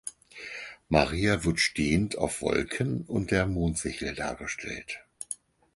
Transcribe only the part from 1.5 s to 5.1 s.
stehend auf Wolken und der Mondsichel dargestellt.